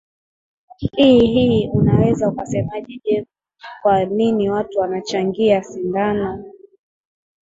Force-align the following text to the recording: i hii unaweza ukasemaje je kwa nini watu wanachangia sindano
i 0.97 1.17
hii 1.19 1.69
unaweza 1.73 2.29
ukasemaje 2.29 2.99
je 3.03 3.25
kwa 3.81 4.05
nini 4.05 4.49
watu 4.49 4.79
wanachangia 4.79 5.63
sindano 5.63 6.53